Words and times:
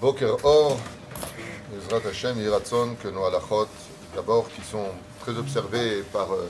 Boker 0.00 0.36
Or, 0.44 0.78
Ezrat 1.76 2.08
Hashem, 2.08 2.38
Yiratson, 2.40 2.96
que 3.02 3.08
nos 3.08 3.26
halachot, 3.26 3.68
d'abord, 4.14 4.48
qui 4.48 4.62
sont 4.62 4.86
très 5.20 5.36
observés 5.36 6.02
par 6.10 6.32
euh, 6.32 6.48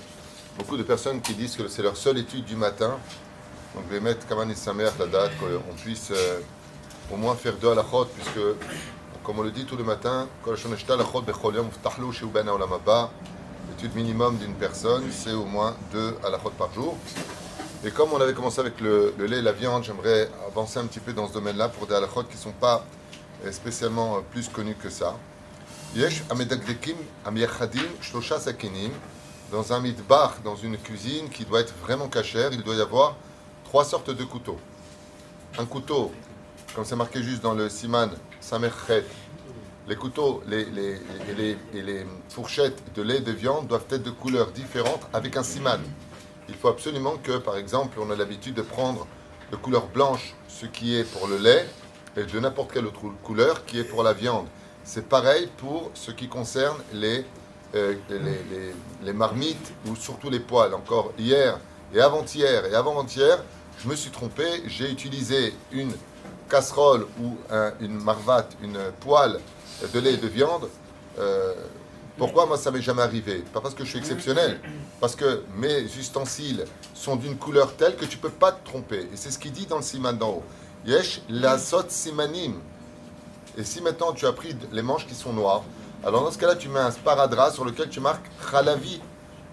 beaucoup 0.57 0.77
de 0.77 0.85
personnes 0.85 1.21
qui 1.21 1.35
disent 1.35 1.57
que 1.57 1.67
c'est 1.67 1.83
leur 1.83 1.97
seule 1.97 2.19
étude 2.19 2.45
du 2.45 2.55
matin. 2.55 2.97
Donc, 3.75 3.85
je 3.89 3.95
vais 3.95 4.01
mettre 4.01 4.25
Kaman 4.29 4.55
Samer 4.55 4.91
la 5.01 5.07
date, 5.07 5.33
qu'on 5.41 5.75
puisse 5.75 6.13
euh, 6.13 6.39
au 7.13 7.17
moins 7.17 7.35
faire 7.35 7.55
deux 7.57 7.73
halachot, 7.73 8.05
puisque, 8.15 8.39
comme 9.25 9.41
on 9.41 9.43
le 9.43 9.51
dit 9.51 9.65
tout 9.65 9.77
le 9.77 9.83
matin, 9.83 10.29
l'étude 13.69 13.97
minimum 13.97 14.37
d'une 14.37 14.55
personne, 14.55 15.03
c'est 15.11 15.33
au 15.33 15.45
moins 15.45 15.75
deux 15.93 16.17
halachot 16.23 16.53
par 16.57 16.73
jour. 16.73 16.97
Et 17.85 17.91
comme 17.91 18.13
on 18.13 18.21
avait 18.21 18.35
commencé 18.35 18.61
avec 18.61 18.81
le, 18.81 19.13
lait 19.19 19.39
et 19.39 19.43
la 19.43 19.53
viande, 19.53 19.83
j'aimerais 19.83 20.31
avancer 20.47 20.79
un 20.79 20.87
petit 20.87 21.01
peu 21.01 21.13
dans 21.13 21.27
ce 21.27 21.33
domaine-là 21.33 21.69
pour 21.69 21.89
des 21.89 21.97
halachot 21.97 22.23
qui 22.23 22.37
ne 22.37 22.43
sont 22.43 22.53
pas 22.53 22.85
euh, 23.45 23.53
spécialement 23.53 24.17
euh, 24.17 24.21
plus 24.31 24.49
connus 24.49 24.77
que 24.77 24.91
ça. 24.91 25.17
Yesh 25.95 26.23
amedagdekim 26.31 26.97
shlosha 28.01 28.39
sakinim. 28.39 28.93
Dans 29.51 29.73
un 29.73 29.81
midbar, 29.81 30.37
dans 30.45 30.55
une 30.55 30.79
cuisine 30.79 31.29
qui 31.29 31.45
doit 31.45 31.61
être 31.61 31.75
vraiment 31.83 32.07
cachère, 32.07 32.53
il 32.53 32.63
doit 32.63 32.77
y 32.77 32.81
avoir 32.81 33.17
trois 33.65 33.85
sortes 33.85 34.11
de 34.11 34.23
couteaux. 34.23 34.59
Un 35.59 35.67
couteau, 35.67 36.13
comme 36.75 36.85
c'est 36.85 36.95
marqué 36.95 37.21
juste 37.21 37.43
dans 37.43 37.55
le 37.55 37.69
siman 37.69 38.11
samerchet, 38.41 39.05
les 39.89 39.97
couteaux 39.97 40.41
les, 40.47 40.61
et, 40.61 41.35
les, 41.37 41.57
et 41.75 41.83
les 41.83 42.07
fourchettes 42.29 42.81
de 42.95 43.03
lait 43.03 43.17
et 43.17 43.21
de 43.21 43.33
viande 43.33 43.67
doivent 43.67 43.87
être 43.91 44.05
de 44.05 44.11
couleurs 44.11 44.53
différentes 44.53 45.03
avec 45.13 45.37
un 45.37 45.43
siman. 45.43 45.81
Il 46.49 46.55
faut 46.55 46.69
absolument 46.69 47.17
que, 47.17 47.39
par 47.39 47.57
exemple, 47.57 47.99
on 48.01 48.11
a 48.11 48.17
l'habitude 48.17 48.55
de 48.55 48.63
prendre 48.63 49.09
de 49.51 49.57
couleur 49.57 49.89
blanche 49.89 50.35
ce 50.49 50.67
qui 50.67 50.95
est 50.95 51.05
pour 51.05 51.27
le 51.27 51.39
lait 51.39 51.67
de 52.25 52.41
n'importe 52.41 52.73
quelle 52.73 52.87
autre 52.87 53.03
couleur 53.23 53.65
qui 53.65 53.79
est 53.79 53.85
pour 53.85 54.03
la 54.03 54.13
viande. 54.13 54.47
C'est 54.85 55.09
pareil 55.09 55.49
pour 55.59 55.91
ce 55.95 56.11
qui 56.11 56.29
concerne 56.29 56.77
les, 56.93 57.25
euh, 57.75 57.95
les, 59.03 59.13
marmites 59.13 59.73
ou 59.87 59.97
surtout 59.97 60.31
les 60.31 60.41
poils. 60.41 60.75
Encore 60.75 61.13
hier 61.19 61.59
et 61.95 62.01
avant-hier 62.01 62.65
et 62.67 62.75
avant-hier, 62.75 63.43
je 63.79 63.89
me 63.89 63.95
suis 63.95 64.11
trompé, 64.11 64.45
j'ai 64.67 64.91
utilisé 64.91 65.55
une 65.73 65.93
casserole 66.49 67.07
ou 67.23 67.37
une 67.81 68.03
marvate, 68.03 68.57
une 68.63 68.79
poêle 69.01 69.39
de 69.93 70.01
lait 70.01 70.15
et 70.15 70.19
de 70.19 70.27
viande. 70.27 70.69
Euh, 71.19 71.55
pourquoi 72.19 72.45
moi 72.45 72.59
ça 72.59 72.71
m'est 72.71 72.83
jamais 72.83 73.03
arrivé? 73.03 73.43
Pas 73.53 73.61
parce 73.61 73.75
que 73.75 73.85
je 73.85 73.91
suis 73.91 73.99
exceptionnel, 73.99 74.61
parce 75.01 75.17
que 75.17 75.43
mes 75.57 75.81
ustensiles 75.83 76.65
sont 76.95 77.17
d'une 77.17 77.37
couleur 77.37 77.75
telle 77.77 77.97
que 77.97 78.05
tu 78.05 78.19
peux 78.19 78.31
pas 78.31 78.53
te 78.53 78.63
tromper. 78.65 79.09
Et 79.13 79.17
c'est 79.17 79.31
ce 79.31 79.39
qu'il 79.39 79.53
dit 79.53 79.67
dans 79.67 79.77
le 79.77 79.83
siman 79.83 80.17
d'en 80.17 80.29
haut. 80.29 80.45
Yesh 80.87 81.21
la 81.29 81.59
sot 81.59 81.85
simanim. 81.89 82.55
Et 83.59 83.65
si 83.65 83.83
maintenant 83.83 84.13
tu 84.13 84.27
as 84.27 84.33
pris 84.33 84.57
les 84.73 84.83
manches 84.83 85.07
qui 85.07 85.15
sont 85.15 85.33
noires, 85.33 85.63
alors 86.05 86.25
dans 86.25 86.31
ce 86.31 86.39
cas-là 86.39 86.57
tu 86.57 86.69
mets 86.69 86.81
un 86.81 86.91
sparadrap 86.91 87.53
sur 87.53 87.65
lequel 87.65 87.89
tu 87.89 88.01
marques 88.01 88.27
chalavi. 88.51 89.01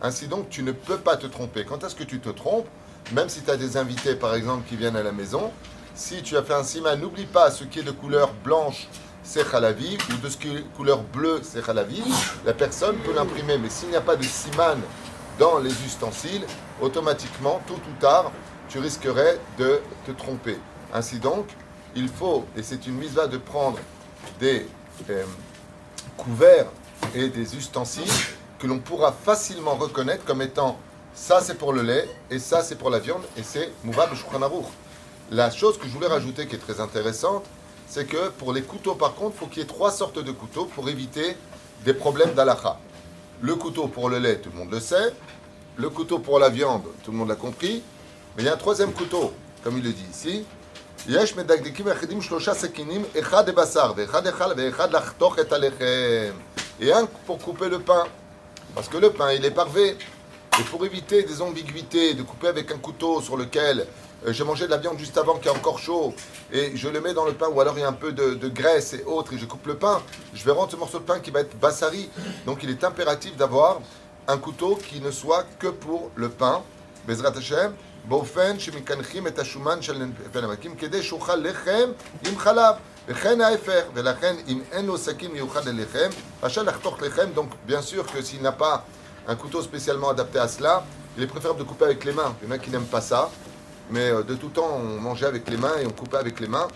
Ainsi 0.01 0.27
donc 0.27 0.49
tu 0.49 0.63
ne 0.63 0.71
peux 0.71 0.97
pas 0.97 1.17
te 1.17 1.27
tromper. 1.27 1.65
Quand 1.65 1.83
est-ce 1.83 1.95
que 1.95 2.03
tu 2.03 2.19
te 2.19 2.29
trompes 2.29 2.67
Même 3.13 3.29
si 3.29 3.41
tu 3.41 3.49
as 3.49 3.57
des 3.57 3.77
invités 3.77 4.15
par 4.15 4.35
exemple 4.35 4.67
qui 4.69 4.75
viennent 4.75 4.95
à 4.95 5.03
la 5.03 5.11
maison, 5.11 5.51
si 5.95 6.21
tu 6.21 6.37
as 6.37 6.43
fait 6.43 6.53
un 6.53 6.63
siman, 6.63 6.99
n'oublie 6.99 7.25
pas 7.25 7.51
ce 7.51 7.63
qui 7.63 7.79
est 7.79 7.83
de 7.83 7.91
couleur 7.91 8.31
blanche 8.43 8.87
c'est 9.27 9.45
khalavi, 9.45 9.97
ou 10.09 10.17
de 10.23 10.29
ce 10.29 10.37
qui 10.37 10.47
est 10.47 10.63
couleur 10.77 11.01
bleue, 11.01 11.41
c'est 11.43 11.61
khalavi, 11.61 12.01
la 12.45 12.53
personne 12.53 12.95
peut 12.99 13.13
l'imprimer. 13.13 13.57
Mais 13.57 13.69
s'il 13.69 13.89
n'y 13.89 13.97
a 13.97 14.01
pas 14.01 14.15
de 14.15 14.23
siman 14.23 14.79
dans 15.37 15.59
les 15.59 15.71
ustensiles, 15.85 16.45
automatiquement, 16.81 17.59
tôt 17.67 17.73
ou 17.73 17.99
tard, 17.99 18.31
tu 18.69 18.79
risquerais 18.79 19.37
de 19.59 19.81
te 20.05 20.11
tromper. 20.11 20.57
Ainsi 20.97 21.19
donc, 21.19 21.45
il 21.95 22.07
faut, 22.07 22.45
et 22.57 22.63
c'est 22.63 22.87
une 22.87 22.95
mise 22.95 23.15
là 23.15 23.27
de 23.27 23.37
prendre 23.37 23.77
des 24.39 24.65
euh, 25.11 25.25
couverts 26.17 26.65
et 27.13 27.27
des 27.29 27.55
ustensiles 27.55 28.11
que 28.57 28.65
l'on 28.65 28.79
pourra 28.79 29.11
facilement 29.11 29.75
reconnaître 29.75 30.25
comme 30.25 30.41
étant 30.41 30.79
ça 31.13 31.39
c'est 31.39 31.53
pour 31.53 31.71
le 31.71 31.83
lait 31.83 32.09
et 32.31 32.39
ça 32.39 32.63
c'est 32.63 32.79
pour 32.79 32.89
la 32.89 32.97
viande 32.97 33.21
et 33.37 33.43
c'est 33.43 33.71
mouvable 33.83 34.15
La 35.29 35.51
chose 35.51 35.77
que 35.77 35.85
je 35.85 35.91
voulais 35.91 36.07
rajouter 36.07 36.47
qui 36.47 36.55
est 36.55 36.65
très 36.67 36.81
intéressante, 36.81 37.45
c'est 37.87 38.07
que 38.07 38.29
pour 38.29 38.51
les 38.51 38.63
couteaux, 38.63 38.95
par 38.95 39.13
contre, 39.13 39.35
il 39.35 39.39
faut 39.39 39.45
qu'il 39.45 39.59
y 39.59 39.61
ait 39.61 39.67
trois 39.67 39.91
sortes 39.91 40.17
de 40.17 40.31
couteaux 40.31 40.65
pour 40.65 40.89
éviter 40.89 41.37
des 41.85 41.93
problèmes 41.93 42.33
d'alacha. 42.33 42.79
Le 43.41 43.53
couteau 43.53 43.87
pour 43.87 44.09
le 44.09 44.17
lait, 44.17 44.39
tout 44.39 44.49
le 44.51 44.57
monde 44.57 44.71
le 44.71 44.79
sait. 44.79 45.13
Le 45.75 45.91
couteau 45.91 46.17
pour 46.17 46.39
la 46.39 46.49
viande, 46.49 46.85
tout 47.03 47.11
le 47.11 47.17
monde 47.17 47.29
l'a 47.29 47.35
compris. 47.35 47.83
Mais 48.35 48.41
il 48.41 48.45
y 48.47 48.49
a 48.49 48.55
un 48.55 48.57
troisième 48.57 48.93
couteau, 48.93 49.31
comme 49.63 49.77
il 49.77 49.83
le 49.83 49.91
dit 49.91 50.05
ici. 50.11 50.43
Et 56.81 56.91
un 56.91 57.05
pour 57.25 57.37
couper 57.37 57.69
le 57.69 57.79
pain. 57.79 58.03
Parce 58.75 58.89
que 58.89 58.97
le 58.97 59.11
pain, 59.11 59.31
il 59.31 59.45
est 59.45 59.51
parvé. 59.51 59.97
Et 60.59 60.63
pour 60.63 60.85
éviter 60.85 61.23
des 61.23 61.41
ambiguïtés, 61.41 62.13
de 62.13 62.23
couper 62.23 62.47
avec 62.47 62.71
un 62.71 62.77
couteau 62.77 63.21
sur 63.21 63.37
lequel 63.37 63.85
euh, 64.25 64.33
j'ai 64.33 64.43
mangé 64.43 64.65
de 64.65 64.71
la 64.71 64.77
viande 64.77 64.97
juste 64.97 65.17
avant 65.17 65.35
qui 65.35 65.47
est 65.47 65.51
encore 65.51 65.77
chaud 65.77 66.13
et 66.51 66.75
je 66.75 66.87
le 66.87 66.99
mets 67.01 67.13
dans 67.13 67.25
le 67.25 67.33
pain 67.33 67.47
ou 67.49 67.61
alors 67.61 67.77
il 67.77 67.81
y 67.81 67.83
a 67.83 67.87
un 67.87 67.93
peu 67.93 68.11
de, 68.11 68.47
graisse 68.47 68.93
et 68.93 69.03
autres 69.03 69.33
et 69.33 69.37
je 69.37 69.45
coupe 69.45 69.67
le 69.67 69.75
pain, 69.75 70.01
je 70.33 70.43
vais 70.43 70.51
rendre 70.51 70.71
ce 70.71 70.75
morceau 70.75 70.97
de 70.97 71.03
pain 71.03 71.19
qui 71.19 71.29
va 71.29 71.41
être 71.41 71.55
bassari. 71.59 72.09
Donc 72.45 72.63
il 72.63 72.69
est 72.69 72.83
impératif 72.83 73.35
d'avoir 73.37 73.79
un 74.27 74.37
couteau 74.37 74.75
qui 74.75 74.99
ne 75.01 75.11
soit 75.11 75.45
que 75.59 75.67
pour 75.67 76.09
le 76.15 76.29
pain. 76.29 76.63
Bezrat 77.07 77.37
Hashem, 77.37 77.73
באופן 78.06 78.58
שמקנחים 78.58 79.26
את 79.26 79.38
השומן 79.38 79.82
של 79.82 80.02
פלמקים 80.32 80.76
כדי 80.76 81.02
שאוכל 81.02 81.36
לחם 81.36 81.90
עם 82.28 82.38
חלב 82.38 82.74
וכן 83.08 83.40
ההפך 83.40 83.82
ולכן 83.94 84.34
אם 84.48 84.60
אין 84.72 84.86
לו 84.86 84.98
סכין 84.98 85.32
מיוחד 85.32 85.68
ללחם 85.68 86.08
רשאי 86.42 86.64
לחתוך 86.64 87.02
לחם 87.02 87.26
donc 87.36 87.70
bien 87.70 87.82
sûr 87.82 88.06
que 88.06 88.22
s'il 88.22 88.42
n'a 88.42 88.52
pas 88.52 88.84
un 89.28 89.36
couteau 89.36 89.62
spécialement 89.62 90.10
adapté 90.10 90.38
à 90.38 90.48
cela 90.48 90.84
il 91.16 91.22
est 91.22 91.26
préférable 91.26 91.58
de 91.58 91.64
couper 91.64 91.84
avec 91.84 92.04
les 92.04 92.12
mains 92.12 92.34
il 92.42 92.48
y 92.48 92.52
en 92.52 92.54
a 92.54 92.58
qui 92.58 92.70
n'aiment 92.70 92.92
pas 92.96 93.00
ça 93.00 93.30
mais 93.92 94.10
euh, 94.10 94.22
de 94.22 94.34
tout 94.34 94.48
temps, 94.48 94.68
on 94.74 95.00
mangeait 95.00 95.26
avec 95.26 95.48
les 95.50 95.58
mains 95.58 95.76
et 95.80 95.86
on 95.86 95.90
coupait 95.90 96.16
avec 96.16 96.40
les 96.40 96.48
mains. 96.48 96.68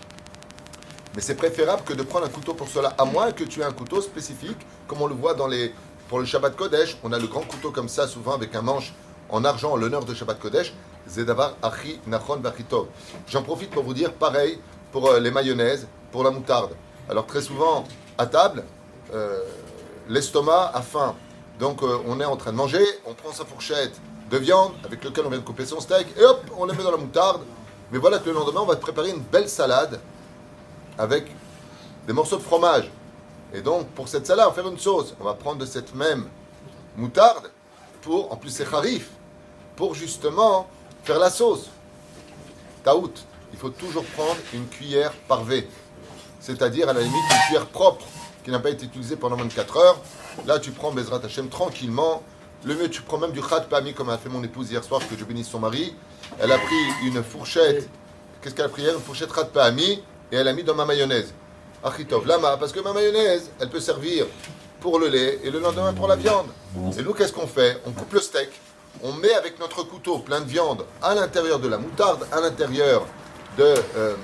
Mais 1.15 1.21
c'est 1.21 1.35
préférable 1.35 1.81
que 1.83 1.93
de 1.93 2.03
prendre 2.03 2.25
un 2.25 2.29
couteau 2.29 2.53
pour 2.53 2.67
cela, 2.67 2.89
à 2.97 3.05
moins 3.05 3.31
que 3.31 3.43
tu 3.43 3.61
aies 3.61 3.65
un 3.65 3.71
couteau 3.71 4.01
spécifique, 4.01 4.57
comme 4.87 5.01
on 5.01 5.07
le 5.07 5.15
voit 5.15 5.33
dans 5.33 5.47
les, 5.47 5.73
pour 6.09 6.19
le 6.19 6.25
Shabbat 6.25 6.55
Kodesh. 6.55 6.97
On 7.03 7.11
a 7.11 7.17
le 7.17 7.25
grand 7.25 7.41
couteau 7.41 7.71
comme 7.71 7.89
ça, 7.89 8.07
souvent 8.07 8.33
avec 8.35 8.53
un 8.55 8.61
manche 8.61 8.93
en 9.29 9.43
argent 9.43 9.71
en 9.71 9.77
l'honneur 9.77 10.05
de 10.05 10.13
Shabbat 10.13 10.39
Kodesh. 10.39 10.73
Zedavar 11.08 11.54
Achi 11.62 12.00
Nachon 12.06 12.36
Bachitov. 12.38 12.86
J'en 13.28 13.42
profite 13.42 13.70
pour 13.70 13.82
vous 13.82 13.94
dire 13.94 14.12
pareil 14.12 14.58
pour 14.90 15.08
euh, 15.08 15.20
les 15.20 15.30
mayonnaises, 15.30 15.86
pour 16.10 16.24
la 16.24 16.30
moutarde. 16.30 16.72
Alors 17.08 17.26
très 17.26 17.42
souvent, 17.42 17.84
à 18.18 18.26
table, 18.26 18.64
euh, 19.12 19.40
l'estomac 20.08 20.70
a 20.74 20.82
faim. 20.82 21.14
Donc 21.58 21.82
on 21.82 22.20
est 22.20 22.24
en 22.24 22.36
train 22.36 22.52
de 22.52 22.56
manger, 22.56 22.84
on 23.06 23.14
prend 23.14 23.32
sa 23.32 23.44
fourchette, 23.44 24.00
de 24.30 24.38
viande 24.38 24.72
avec 24.84 25.04
lequel 25.04 25.26
on 25.26 25.28
vient 25.28 25.38
de 25.38 25.44
couper 25.44 25.66
son 25.66 25.78
steak, 25.80 26.06
et 26.16 26.24
hop, 26.24 26.40
on 26.56 26.64
le 26.64 26.72
met 26.72 26.82
dans 26.82 26.90
la 26.90 26.96
moutarde. 26.96 27.42
Mais 27.90 27.98
voilà 27.98 28.18
que 28.18 28.30
le 28.30 28.32
lendemain, 28.32 28.62
on 28.62 28.66
va 28.66 28.76
préparer 28.76 29.10
une 29.10 29.20
belle 29.20 29.48
salade 29.48 30.00
avec 30.98 31.26
des 32.06 32.12
morceaux 32.14 32.38
de 32.38 32.42
fromage. 32.42 32.90
Et 33.52 33.60
donc, 33.60 33.88
pour 33.88 34.08
cette 34.08 34.26
salade, 34.26 34.46
on 34.46 34.50
va 34.50 34.54
faire 34.54 34.70
une 34.70 34.78
sauce. 34.78 35.14
On 35.20 35.24
va 35.24 35.34
prendre 35.34 35.58
de 35.58 35.66
cette 35.66 35.94
même 35.94 36.26
moutarde 36.96 37.50
pour, 38.00 38.32
en 38.32 38.36
plus 38.36 38.50
c'est 38.50 38.72
harif, 38.72 39.10
pour 39.76 39.94
justement 39.94 40.66
faire 41.04 41.18
la 41.18 41.30
sauce. 41.30 41.70
Taout, 42.84 43.12
il 43.52 43.58
faut 43.58 43.70
toujours 43.70 44.04
prendre 44.04 44.36
une 44.54 44.66
cuillère 44.66 45.12
parvée, 45.28 45.68
c'est-à-dire 46.40 46.88
à 46.88 46.92
la 46.92 47.00
limite 47.00 47.22
une 47.30 47.46
cuillère 47.46 47.66
propre 47.66 48.04
qui 48.44 48.50
n'a 48.50 48.58
pas 48.58 48.70
été 48.70 48.86
utilisée 48.86 49.16
pendant 49.16 49.36
24 49.36 49.76
heures. 49.76 50.00
Là, 50.46 50.58
tu 50.58 50.72
prends 50.72 50.90
Bezrat 50.90 51.20
Hashem 51.24 51.48
tranquillement 51.48 52.22
le 52.64 52.76
mieux, 52.76 52.88
tu 52.88 53.02
prends 53.02 53.18
même 53.18 53.32
du 53.32 53.42
khat 53.42 53.62
pami, 53.62 53.92
comme 53.92 54.08
a 54.08 54.18
fait 54.18 54.28
mon 54.28 54.42
épouse 54.44 54.70
hier 54.70 54.84
soir, 54.84 55.00
que 55.08 55.16
je 55.18 55.24
bénisse 55.24 55.48
son 55.48 55.58
mari. 55.58 55.96
Elle 56.38 56.52
a 56.52 56.58
pris 56.58 56.76
une 57.04 57.20
fourchette. 57.24 57.88
Qu'est-ce 58.40 58.54
qu'elle 58.54 58.66
a 58.66 58.68
pris 58.68 58.82
hier 58.82 58.94
Une 58.94 59.00
fourchette 59.00 59.32
khat 59.32 59.46
pami, 59.46 60.00
et 60.30 60.36
elle 60.36 60.46
a 60.46 60.52
mis 60.52 60.62
dans 60.62 60.76
ma 60.76 60.84
mayonnaise. 60.84 61.34
Achitov, 61.82 62.24
lama, 62.24 62.56
parce 62.58 62.70
que 62.70 62.78
ma 62.78 62.92
mayonnaise, 62.92 63.50
elle 63.58 63.68
peut 63.68 63.80
servir 63.80 64.26
pour 64.78 65.00
le 65.00 65.08
lait 65.08 65.40
et 65.42 65.50
le 65.50 65.58
lendemain 65.58 65.92
pour 65.92 66.06
la 66.06 66.14
viande. 66.14 66.46
Et 66.96 67.02
nous, 67.02 67.14
qu'est-ce 67.14 67.32
qu'on 67.32 67.48
fait? 67.48 67.80
On 67.84 67.90
coupe 67.90 68.12
le 68.12 68.20
steak, 68.20 68.50
on 69.02 69.12
met 69.12 69.32
avec 69.34 69.58
notre 69.58 69.82
couteau 69.82 70.18
plein 70.18 70.40
de 70.40 70.46
viande 70.46 70.84
à 71.02 71.14
l'intérieur 71.14 71.58
de 71.58 71.68
la 71.68 71.78
moutarde, 71.78 72.26
à 72.32 72.40
l'intérieur 72.40 73.06
de 73.58 73.74
euh, 73.96 74.14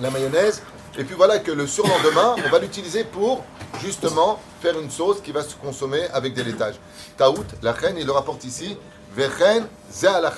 la 0.00 0.10
mayonnaise, 0.10 0.62
et 0.98 1.04
puis 1.04 1.14
voilà 1.14 1.38
que 1.38 1.52
le 1.52 1.66
surlendemain, 1.66 2.34
on 2.44 2.48
va 2.48 2.58
l'utiliser 2.58 3.04
pour 3.04 3.44
justement 3.80 4.40
faire 4.60 4.78
une 4.80 4.90
sauce 4.90 5.20
qui 5.20 5.30
va 5.30 5.42
se 5.42 5.54
consommer 5.54 6.02
avec 6.12 6.34
des 6.34 6.42
laitages. 6.42 6.74
Taout, 7.16 7.44
la 7.62 7.72
reine, 7.72 7.96
il 7.98 8.06
le 8.06 8.12
rapporte 8.12 8.44
ici. 8.44 8.76
C'est 9.90 10.06
à 10.08 10.20
la 10.20 10.30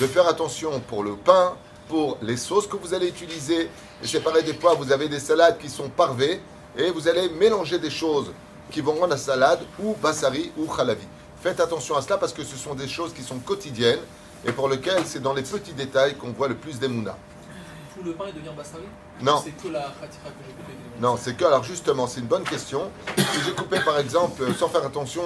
de 0.00 0.06
faire 0.06 0.28
attention 0.28 0.80
pour 0.80 1.02
le 1.02 1.16
pain, 1.16 1.54
pour 1.88 2.18
les 2.22 2.36
sauces 2.36 2.66
que 2.66 2.76
vous 2.76 2.94
allez 2.94 3.08
utiliser. 3.08 3.62
Et 4.02 4.06
c'est 4.06 4.20
pareil 4.20 4.44
des 4.44 4.54
fois, 4.54 4.74
vous 4.74 4.92
avez 4.92 5.08
des 5.08 5.20
salades 5.20 5.58
qui 5.58 5.68
sont 5.68 5.88
parvées 5.88 6.40
et 6.76 6.90
vous 6.90 7.08
allez 7.08 7.28
mélanger 7.30 7.78
des 7.78 7.90
choses 7.90 8.32
qui 8.70 8.80
vont 8.80 8.92
rendre 8.94 9.08
la 9.08 9.16
salade 9.16 9.60
ou 9.78 9.94
bassari 9.94 10.52
ou 10.56 10.66
khalavi. 10.66 11.06
Faites 11.42 11.60
attention 11.60 11.96
à 11.96 12.02
cela 12.02 12.18
parce 12.18 12.32
que 12.32 12.44
ce 12.44 12.56
sont 12.56 12.74
des 12.74 12.88
choses 12.88 13.12
qui 13.12 13.22
sont 13.22 13.38
quotidiennes 13.38 14.00
et 14.44 14.52
pour 14.52 14.68
lesquelles 14.68 15.04
c'est 15.06 15.20
dans 15.22 15.34
les 15.34 15.42
petits 15.42 15.72
détails 15.72 16.16
qu'on 16.16 16.32
voit 16.32 16.48
le 16.48 16.54
plus 16.56 16.78
des 16.78 16.88
tout 16.88 18.04
le 18.04 18.12
pain 18.12 18.26
et 18.28 18.32
devient 18.32 18.54
bassari 18.56 18.84
Non. 19.20 19.40
C'est 19.44 19.50
que 19.50 19.68
la 19.72 19.80
khatira 19.80 20.28
que 20.30 20.44
j'ai 20.46 20.52
coupée 20.52 20.72
Non, 21.00 21.16
c'est 21.20 21.34
que, 21.36 21.44
alors 21.44 21.64
justement, 21.64 22.06
c'est 22.06 22.20
une 22.20 22.26
bonne 22.26 22.44
question. 22.44 22.90
Si 23.16 23.40
j'ai 23.44 23.52
coupé 23.52 23.80
par 23.80 23.98
exemple, 23.98 24.42
euh, 24.42 24.54
sans 24.54 24.68
faire 24.68 24.84
attention, 24.84 25.22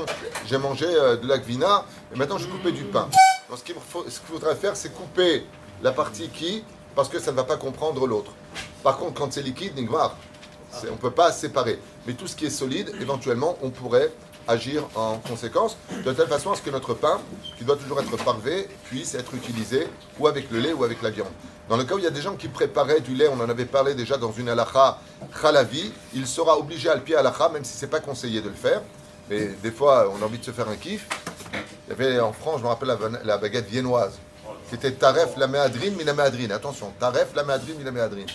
j'ai 0.47 0.57
mangé 0.57 0.87
euh, 0.89 1.17
de 1.19 1.27
la 1.29 1.39
gvina, 1.39 1.85
et 2.15 2.17
maintenant 2.17 2.39
je 2.39 2.47
coupé 2.49 2.73
du 2.73 2.85
pain. 2.85 3.09
Donc 3.51 3.59
ce 3.59 3.65
qu'il 3.65 3.75
faut- 3.75 4.05
ce 4.09 4.19
qu'il 4.21 4.29
faudrait 4.29 4.57
faire, 4.57 4.75
c'est 4.77 4.89
couper 4.95 5.45
la 5.83 5.93
partie 5.93 6.29
qui, 6.31 6.65
parce 6.95 7.11
que 7.11 7.19
ça 7.19 7.31
ne 7.31 7.37
va 7.37 7.45
pas 7.45 7.57
comprendre 7.57 8.07
l'autre. 8.07 8.33
Par 8.83 8.97
contre, 8.97 9.15
quand 9.21 9.31
c'est 9.33 9.43
liquide, 9.43 9.77
nigmar, 9.77 10.17
on 10.89 10.93
ne 10.93 10.97
peut 10.97 11.11
pas 11.11 11.33
séparer. 11.33 11.79
Mais 12.07 12.15
tout 12.15 12.27
ce 12.27 12.37
qui 12.37 12.47
est 12.47 12.51
solide, 12.51 12.93
éventuellement, 13.01 13.57
on 13.63 13.71
pourrait 13.71 14.11
agir 14.49 14.89
en 14.95 15.19
conséquence, 15.19 15.77
de 16.05 16.13
telle 16.13 16.27
façon 16.27 16.51
à 16.51 16.57
ce 16.57 16.63
que 16.63 16.71
notre 16.71 16.95
pain, 16.95 17.21
qui 17.57 17.65
doit 17.65 17.77
toujours 17.77 18.01
être 18.01 18.17
parvé, 18.25 18.69
puisse 18.85 19.15
être 19.15 19.35
utilisé 19.35 19.87
ou 20.19 20.27
avec 20.27 20.51
le 20.51 20.59
lait 20.59 20.73
ou 20.73 20.83
avec 20.85 21.01
la 21.03 21.11
viande. 21.11 21.31
Dans 21.69 21.77
le 21.77 21.85
cas 21.85 21.95
où 21.95 21.99
il 21.99 22.05
y 22.05 22.09
a 22.09 22.11
des 22.11 22.21
gens 22.21 22.35
qui 22.35 22.49
préparaient 22.49 23.01
du 23.01 23.15
lait, 23.15 23.29
on 23.29 23.41
en 23.41 23.49
avait 23.49 23.65
parlé 23.65 23.95
déjà 23.95 24.17
dans 24.17 24.33
une 24.33 24.49
halakha 24.49 24.99
khalavi, 25.41 25.93
il 26.15 26.27
sera 26.27 26.59
obligé 26.59 26.89
à 26.89 26.97
le 26.97 27.03
pied 27.03 27.15
halakha, 27.15 27.51
même 27.51 27.65
si 27.65 27.77
c'est 27.77 27.87
pas 27.87 28.01
conseillé 28.01 28.41
de 28.41 28.49
le 28.49 28.55
faire. 28.55 28.83
Mais 29.31 29.51
des 29.63 29.71
fois, 29.71 30.13
on 30.13 30.21
a 30.21 30.27
envie 30.27 30.39
de 30.39 30.45
se 30.45 30.51
faire 30.51 30.69
un 30.69 30.77
kiff. 30.77 31.07
Il 31.87 31.91
y 31.91 31.93
avait 31.93 32.21
en 32.21 32.33
France, 32.33 32.59
je 32.59 32.65
me 32.65 32.69
rappelle 32.69 32.97
la 33.25 33.39
baguette 33.39 33.69
viennoise. 33.69 34.19
C'était 34.73 34.93
taref 34.93 35.37
la 35.37 35.49
méadrine, 35.49 35.93
mais 35.99 36.05
la 36.05 36.15
méadrine. 36.15 36.51
Attention, 36.51 36.95
taref 36.99 37.35
la 37.37 37.45
méadrine, 37.45 37.75
mais 37.77 37.85
la 37.85 37.91
méadrine. 37.91 38.27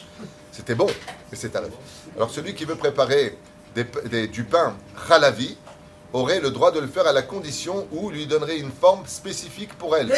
C'était 0.52 0.76
bon, 0.76 0.86
mais 0.86 1.36
c'est 1.36 1.50
taref. 1.50 1.72
Alors 2.16 2.30
celui 2.30 2.54
qui 2.54 2.64
veut 2.64 2.76
préparer 2.76 3.36
du 4.32 4.44
pain 4.44 4.76
khalavi 5.08 5.58
aurait 6.14 6.40
le 6.40 6.52
droit 6.52 6.72
de 6.72 6.80
le 6.80 6.86
faire 6.86 7.08
à 7.08 7.12
la 7.12 7.24
condition 7.24 7.88
où 7.92 8.12
lui 8.12 8.28
donnerait 8.28 8.60
une 8.60 8.70
forme 8.70 9.02
spécifique 9.08 9.74
pour 9.80 9.98
elle. 9.98 10.14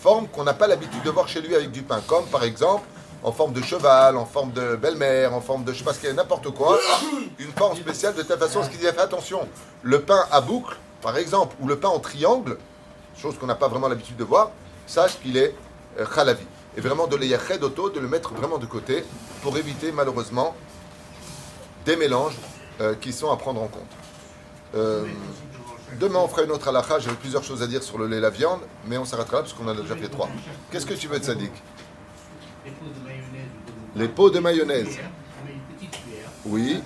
Forme 0.00 0.26
qu'on 0.26 0.42
n'a 0.42 0.52
pas 0.52 0.66
l'habitude 0.66 1.04
de 1.04 1.10
voir 1.10 1.28
chez 1.28 1.40
lui 1.40 1.54
avec 1.54 1.70
du 1.70 1.82
pain. 1.82 2.02
Comme 2.08 2.26
par 2.26 2.42
exemple 2.42 2.84
en 3.22 3.30
forme 3.30 3.52
de 3.52 3.62
cheval, 3.62 4.16
en 4.16 4.26
forme 4.26 4.50
de 4.50 4.74
belle-mère, 4.74 5.32
en 5.32 5.40
forme 5.40 5.62
de 5.62 5.72
je 5.72 5.78
sais 5.78 5.84
pas 5.84 5.94
qu'il 5.94 6.08
y 6.08 6.10
a, 6.10 6.12
n'importe 6.12 6.50
quoi. 6.50 6.76
Une 7.38 7.52
forme 7.52 7.76
spéciale 7.76 8.16
de 8.16 8.22
telle 8.22 8.40
façon 8.40 8.64
ce 8.64 8.68
qu'il 8.68 8.80
dit, 8.80 8.86
fais 8.86 8.98
attention, 8.98 9.46
le 9.84 10.02
pain 10.02 10.26
à 10.32 10.40
boucle, 10.40 10.76
par 11.00 11.16
exemple, 11.16 11.54
ou 11.60 11.68
le 11.68 11.78
pain 11.78 11.88
en 11.88 12.00
triangle, 12.00 12.58
chose 13.16 13.38
qu'on 13.38 13.46
n'a 13.46 13.54
pas 13.54 13.68
vraiment 13.68 13.86
l'habitude 13.86 14.16
de 14.16 14.24
voir, 14.24 14.50
sache 14.92 15.18
qu'il 15.20 15.36
est 15.36 15.54
euh, 15.98 16.06
khalavi. 16.06 16.44
Et 16.76 16.80
vraiment 16.80 17.06
de 17.06 17.16
l'ayachet 17.16 17.58
d'auto, 17.58 17.90
de 17.90 18.00
le 18.00 18.08
mettre 18.08 18.34
vraiment 18.34 18.58
de 18.58 18.66
côté 18.66 19.04
pour 19.42 19.56
éviter 19.56 19.90
malheureusement 19.90 20.54
des 21.84 21.96
mélanges 21.96 22.36
euh, 22.80 22.94
qui 23.00 23.12
sont 23.12 23.30
à 23.30 23.36
prendre 23.36 23.62
en 23.62 23.68
compte. 23.68 23.92
Euh, 24.74 25.04
demain 26.00 26.20
on 26.20 26.28
fera 26.28 26.42
une 26.44 26.50
autre 26.50 26.68
halakha, 26.68 26.98
j'avais 26.98 27.16
plusieurs 27.16 27.42
choses 27.42 27.62
à 27.62 27.66
dire 27.66 27.82
sur 27.82 27.98
le 27.98 28.06
lait 28.06 28.18
et 28.18 28.20
la 28.20 28.30
viande, 28.30 28.60
mais 28.86 28.96
on 28.98 29.04
s'arrêtera 29.04 29.38
là 29.38 29.42
parce 29.42 29.54
qu'on 29.54 29.64
en 29.64 29.68
a 29.68 29.74
déjà 29.74 29.96
fait 29.96 30.08
trois. 30.08 30.28
Qu'est-ce 30.70 30.86
que 30.86 30.94
tu 30.94 31.08
veux 31.08 31.18
de 31.18 31.24
sadique 31.24 31.62
Les 33.96 34.08
pots 34.08 34.30
de 34.30 34.38
mayonnaise. 34.38 34.98
Oui. 36.44 36.82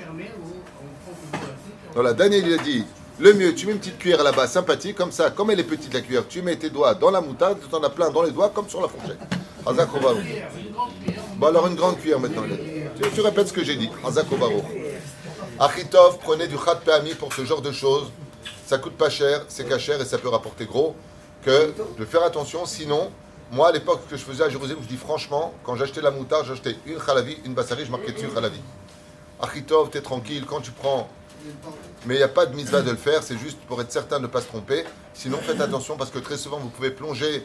Voilà, 1.95 2.13
Daniel 2.13 2.47
il 2.47 2.55
a 2.55 2.63
dit 2.63 2.85
le 3.19 3.33
mieux, 3.33 3.55
tu 3.55 3.67
mets 3.67 3.73
une 3.73 3.79
petite 3.79 3.99
cuillère 3.99 4.23
là-bas, 4.23 4.47
sympathique, 4.47 4.97
comme 4.97 5.13
ça, 5.13 5.31
comme 5.31 5.51
elle 5.51 5.61
est 5.61 5.65
petite 5.65 5.95
la 5.95 6.01
cuillère, 6.01 6.27
tu 6.29 6.43
mets 6.43 6.57
tes 6.57 6.71
doigts 6.71 6.95
dans 6.95 7.11
la 7.11 7.21
moutarde, 7.21 7.59
tu 7.69 7.75
en 7.75 7.83
as 7.83 7.91
plein 7.91 8.11
dans 8.11 8.23
les 8.23 8.31
doigts, 8.31 8.51
comme 8.51 8.69
sur 8.69 8.81
la 8.81 8.89
fourchette. 8.89 9.19
Bon, 11.37 11.47
alors 11.49 11.67
une 11.67 11.75
grande 11.75 11.99
cuillère 11.99 12.21
maintenant. 12.21 12.45
Tu, 13.15 13.21
répètes 13.21 13.49
ce 13.49 13.53
que 13.53 13.65
j'ai 13.65 13.75
dit. 13.75 13.91
Hazak 14.05 14.31
Obaru. 14.31 14.61
Achitov, 15.59 16.19
prenez 16.19 16.47
du 16.47 16.57
khat 16.57 16.77
permis 16.77 17.15
pour 17.15 17.33
ce 17.33 17.45
genre 17.45 17.61
de 17.61 17.73
choses. 17.73 18.11
Ça 18.67 18.79
coûte 18.79 18.97
pas 18.97 19.11
cher, 19.11 19.45
c'est 19.49 19.69
cachère 19.69 20.01
et 20.01 20.05
ça 20.05 20.19
peut 20.19 20.29
rapporter 20.29 20.67
gros. 20.67 20.95
Que 21.43 21.73
de 21.99 22.05
faire 22.05 22.23
attention, 22.23 22.65
sinon, 22.65 23.11
moi 23.51 23.69
à 23.69 23.73
l'époque 23.73 24.03
que 24.09 24.17
je 24.17 24.23
faisais 24.25 24.45
à 24.45 24.49
Jérusalem, 24.49 24.79
je 24.83 24.89
dis 24.89 24.97
franchement, 24.97 25.53
quand 25.65 25.75
j'achetais 25.75 26.01
la 26.01 26.11
moutarde, 26.11 26.47
j'achetais 26.47 26.77
une 26.87 26.99
khalavi, 26.99 27.37
une 27.45 27.55
bassari, 27.55 27.85
je 27.85 27.91
marquais 27.91 28.13
dessus 28.13 28.29
khalavi. 28.29 28.61
Achitov, 29.41 29.91
t'es 29.91 30.01
tranquille, 30.01 30.45
quand 30.47 30.61
tu 30.61 30.71
prends 30.71 31.09
mais 32.07 32.15
il 32.15 32.19
n'y 32.19 32.23
a 32.23 32.29
pas 32.29 32.47
de 32.47 32.55
mitzvah 32.55 32.83
de 32.83 32.91
le 32.91 32.97
faire, 32.97 33.23
c'est 33.23 33.39
juste 33.39 33.59
pour 33.61 33.81
être 33.81 33.93
certain 33.93 34.19
de 34.19 34.23
ne 34.23 34.27
pas 34.29 34.41
se 34.41 34.47
tromper. 34.47 34.85
Sinon, 35.15 35.39
faites 35.39 35.61
attention 35.61 35.97
parce 35.97 36.11
que 36.11 36.19
très 36.19 36.37
souvent, 36.37 36.59
vous 36.59 36.69
pouvez 36.69 36.91
plonger 36.91 37.45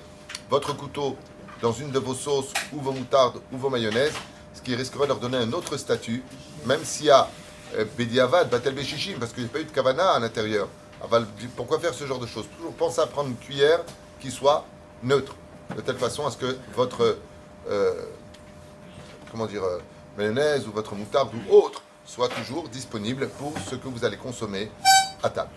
votre 0.50 0.75
couteau 0.75 1.15
dans 1.62 1.71
une 1.71 1.92
de 1.92 2.00
vos 2.00 2.13
sauces 2.13 2.53
ou 2.74 2.80
vos 2.80 2.92
moutardes 2.92 3.42
ou 3.51 3.57
vos 3.57 3.69
mayonnaises, 3.69 4.13
ce 4.53 4.62
qui 4.62 4.75
risquerait 4.75 5.03
de 5.03 5.09
leur 5.09 5.19
donner 5.19 5.38
un 5.38 5.51
autre 5.53 5.77
statut, 5.77 6.24
même 6.65 6.83
s'il 6.83 7.07
y 7.07 7.12
a 7.12 7.30
euh, 7.77 7.86
Bediavad, 7.98 8.50
Batel 8.50 8.74
Beshishim, 8.74 9.18
parce 9.19 9.33
qu'il 9.33 9.44
n'y 9.44 9.50
a 9.50 9.53
pas 9.53 9.59
eu 9.59 9.65
de 9.65 9.71
kavana 9.71 10.12
à 10.12 10.19
l'intérieur. 10.19 10.68
Aval, 11.03 11.25
Pourquoi 11.56 11.80
faire 11.80 11.94
ce 11.94 12.06
genre 12.06 12.19
de 12.19 12.27
choses? 12.27 12.45
Toujours 12.57 12.74
pensez 12.74 13.01
à 13.01 13.07
prendre 13.07 13.30
une 13.30 13.38
cuillère 13.38 13.81
qui 14.19 14.30
soit 14.30 14.65
neutre, 15.03 15.36
de 15.75 15.81
telle 15.81 15.98
façon 15.98 16.25
à 16.25 16.31
ce 16.31 16.38
que 16.38 16.57
votre 16.75 17.18
euh, 17.69 17.94
comment 19.31 19.45
dire, 19.45 19.63
euh, 19.63 19.80
mayonnaise 20.18 20.68
ou 20.68 20.71
votre 20.71 20.94
moutarde 20.95 21.30
ou 21.33 21.56
autre 21.56 21.81
soit 22.13 22.28
toujours 22.28 22.68
disponible 22.68 23.30
pour 23.40 23.54
ce 23.69 23.75
que 23.75 23.88
vous 23.88 24.04
allez 24.04 24.18
consommer 24.18 24.69
à 25.24 25.30
table. 25.30 25.50